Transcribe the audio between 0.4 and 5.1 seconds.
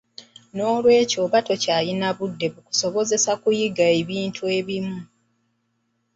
Noolwekyo oba tokyalina budde bukusobozesa kuyiga ebintu ebimu.